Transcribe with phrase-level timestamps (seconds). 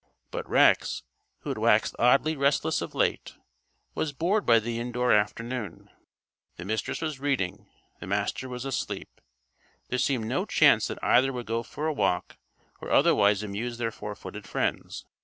[0.31, 1.03] But Rex,
[1.41, 3.35] who had waxed oddly restless of late,
[3.93, 5.91] was bored by the indoor afternoon.
[6.55, 9.21] The Mistress was reading; the Master was asleep.
[9.89, 12.37] There seemed no chance that either would go for a walk
[12.81, 15.05] or otherwise amuse their four footed friends.